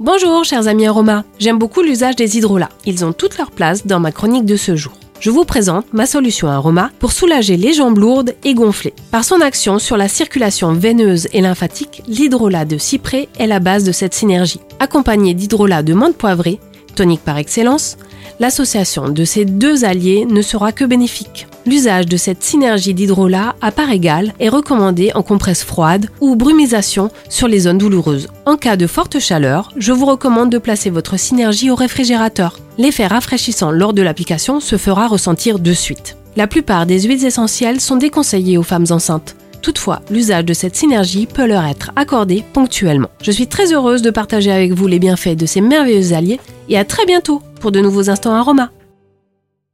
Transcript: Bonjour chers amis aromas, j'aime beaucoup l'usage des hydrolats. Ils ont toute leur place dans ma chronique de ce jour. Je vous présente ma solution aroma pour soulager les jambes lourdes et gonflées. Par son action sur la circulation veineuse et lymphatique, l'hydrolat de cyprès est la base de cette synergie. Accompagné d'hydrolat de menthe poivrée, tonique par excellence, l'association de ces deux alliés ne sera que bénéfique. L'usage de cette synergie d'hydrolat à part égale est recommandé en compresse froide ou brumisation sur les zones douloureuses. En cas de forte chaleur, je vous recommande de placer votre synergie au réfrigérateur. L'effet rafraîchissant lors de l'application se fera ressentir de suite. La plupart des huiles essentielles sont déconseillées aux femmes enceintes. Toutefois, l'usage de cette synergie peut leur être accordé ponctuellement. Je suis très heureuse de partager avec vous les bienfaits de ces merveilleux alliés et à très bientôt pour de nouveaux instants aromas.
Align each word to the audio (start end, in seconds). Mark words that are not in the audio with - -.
Bonjour 0.00 0.44
chers 0.44 0.68
amis 0.68 0.86
aromas, 0.86 1.24
j'aime 1.40 1.58
beaucoup 1.58 1.82
l'usage 1.82 2.14
des 2.14 2.38
hydrolats. 2.38 2.68
Ils 2.86 3.04
ont 3.04 3.12
toute 3.12 3.36
leur 3.36 3.50
place 3.50 3.84
dans 3.84 3.98
ma 3.98 4.12
chronique 4.12 4.44
de 4.44 4.54
ce 4.54 4.76
jour. 4.76 4.92
Je 5.18 5.28
vous 5.28 5.44
présente 5.44 5.92
ma 5.92 6.06
solution 6.06 6.46
aroma 6.46 6.92
pour 7.00 7.10
soulager 7.10 7.56
les 7.56 7.72
jambes 7.72 7.98
lourdes 7.98 8.36
et 8.44 8.54
gonflées. 8.54 8.94
Par 9.10 9.24
son 9.24 9.40
action 9.40 9.80
sur 9.80 9.96
la 9.96 10.06
circulation 10.06 10.72
veineuse 10.72 11.26
et 11.32 11.40
lymphatique, 11.40 12.04
l'hydrolat 12.06 12.64
de 12.64 12.78
cyprès 12.78 13.28
est 13.40 13.48
la 13.48 13.58
base 13.58 13.82
de 13.82 13.90
cette 13.90 14.14
synergie. 14.14 14.60
Accompagné 14.78 15.34
d'hydrolat 15.34 15.82
de 15.82 15.94
menthe 15.94 16.16
poivrée, 16.16 16.60
tonique 16.94 17.24
par 17.24 17.36
excellence, 17.36 17.96
l'association 18.40 19.08
de 19.08 19.24
ces 19.24 19.44
deux 19.44 19.84
alliés 19.84 20.26
ne 20.28 20.42
sera 20.42 20.72
que 20.72 20.84
bénéfique. 20.84 21.46
L'usage 21.66 22.06
de 22.06 22.16
cette 22.16 22.42
synergie 22.42 22.94
d'hydrolat 22.94 23.54
à 23.60 23.70
part 23.70 23.90
égale 23.90 24.32
est 24.40 24.48
recommandé 24.48 25.10
en 25.14 25.22
compresse 25.22 25.64
froide 25.64 26.08
ou 26.20 26.36
brumisation 26.36 27.10
sur 27.28 27.48
les 27.48 27.60
zones 27.60 27.78
douloureuses. 27.78 28.28
En 28.46 28.56
cas 28.56 28.76
de 28.76 28.86
forte 28.86 29.18
chaleur, 29.18 29.72
je 29.76 29.92
vous 29.92 30.06
recommande 30.06 30.50
de 30.50 30.58
placer 30.58 30.90
votre 30.90 31.18
synergie 31.18 31.70
au 31.70 31.74
réfrigérateur. 31.74 32.58
L'effet 32.78 33.06
rafraîchissant 33.06 33.70
lors 33.70 33.92
de 33.92 34.02
l'application 34.02 34.60
se 34.60 34.76
fera 34.76 35.08
ressentir 35.08 35.58
de 35.58 35.72
suite. 35.72 36.16
La 36.36 36.46
plupart 36.46 36.86
des 36.86 37.02
huiles 37.02 37.24
essentielles 37.24 37.80
sont 37.80 37.96
déconseillées 37.96 38.58
aux 38.58 38.62
femmes 38.62 38.86
enceintes. 38.90 39.34
Toutefois, 39.62 40.00
l'usage 40.10 40.44
de 40.44 40.54
cette 40.54 40.76
synergie 40.76 41.26
peut 41.26 41.46
leur 41.46 41.64
être 41.64 41.90
accordé 41.96 42.44
ponctuellement. 42.52 43.10
Je 43.22 43.30
suis 43.30 43.46
très 43.46 43.72
heureuse 43.72 44.02
de 44.02 44.10
partager 44.10 44.50
avec 44.50 44.72
vous 44.72 44.86
les 44.86 44.98
bienfaits 44.98 45.36
de 45.36 45.46
ces 45.46 45.60
merveilleux 45.60 46.12
alliés 46.14 46.40
et 46.68 46.78
à 46.78 46.84
très 46.84 47.06
bientôt 47.06 47.42
pour 47.60 47.72
de 47.72 47.80
nouveaux 47.80 48.10
instants 48.10 48.34
aromas. 48.34 48.70